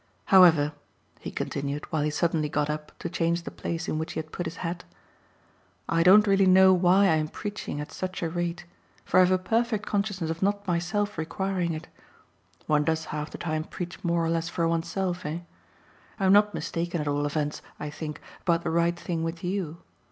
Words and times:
However," 0.33 0.73
he 1.19 1.29
continued 1.29 1.85
while 1.91 2.01
he 2.01 2.09
suddenly 2.09 2.49
got 2.49 2.71
up 2.71 2.91
to 2.97 3.07
change 3.07 3.43
the 3.43 3.51
place 3.51 3.87
in 3.87 3.99
which 3.99 4.13
he 4.13 4.19
had 4.19 4.31
put 4.31 4.47
his 4.47 4.55
hat, 4.65 4.83
"I 5.87 6.01
don't 6.01 6.25
really 6.25 6.47
know 6.47 6.73
why 6.73 7.07
I'm 7.07 7.27
preaching 7.27 7.79
at 7.79 7.91
such 7.91 8.23
a 8.23 8.29
rate, 8.31 8.65
for 9.05 9.19
I've 9.19 9.29
a 9.29 9.37
perfect 9.37 9.85
consciousness 9.85 10.31
of 10.31 10.41
not 10.41 10.65
myself 10.65 11.19
requiring 11.19 11.73
it. 11.73 11.87
One 12.65 12.83
does 12.83 13.05
half 13.13 13.29
the 13.29 13.37
time 13.37 13.63
preach 13.63 14.03
more 14.03 14.25
or 14.25 14.31
less 14.31 14.49
for 14.49 14.67
one's 14.67 14.89
self, 14.89 15.23
eh? 15.23 15.41
I'm 16.19 16.33
not 16.33 16.55
mistaken 16.55 16.99
at 16.99 17.07
all 17.07 17.27
events, 17.27 17.61
I 17.79 17.91
think, 17.91 18.19
about 18.41 18.63
the 18.63 18.71
right 18.71 18.99
thing 18.99 19.23
with 19.23 19.43
YOU. 19.43 19.83